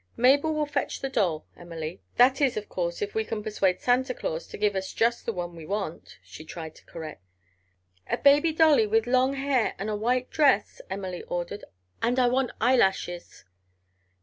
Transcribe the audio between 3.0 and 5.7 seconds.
if we can persuade Santa Claus to give us just the kind we